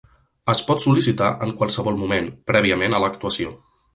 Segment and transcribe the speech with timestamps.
[0.53, 3.55] Es pot sol·licitar en qualsevol moment, prèviament a l'actuació.